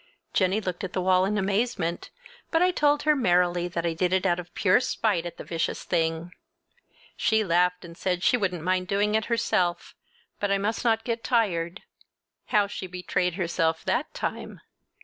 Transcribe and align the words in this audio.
Jennie 0.33 0.59
looked 0.61 0.83
at 0.83 0.93
the 0.93 1.01
wall 1.01 1.25
in 1.25 1.37
amazement, 1.37 2.09
but 2.49 2.63
I 2.63 2.71
told 2.71 3.03
her 3.03 3.15
merrily 3.15 3.67
that 3.67 3.85
I 3.85 3.93
did 3.93 4.13
it 4.13 4.25
out 4.25 4.39
of 4.39 4.51
pure 4.55 4.79
spite 4.79 5.27
at 5.27 5.37
the 5.37 5.43
vicious 5.43 5.83
thing. 5.83 6.33
She 7.15 7.43
laughed 7.43 7.85
and 7.85 7.95
said 7.95 8.23
she 8.23 8.35
wouldn't 8.35 8.63
mind 8.63 8.87
doing 8.87 9.13
it 9.13 9.25
herself, 9.25 9.93
but 10.39 10.49
I 10.49 10.57
must 10.57 10.83
not 10.83 11.03
get 11.03 11.23
tired. 11.23 11.83
How 12.47 12.65
she 12.65 12.87
betrayed 12.87 13.35
herself 13.35 13.85
that 13.85 14.11
time! 14.15 14.61